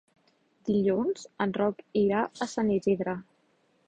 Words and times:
Dilluns 0.69 1.27
en 1.45 1.53
Roc 1.57 1.83
irà 2.01 2.21
a 2.47 2.47
Sant 2.55 2.73
Isidre. 2.77 3.15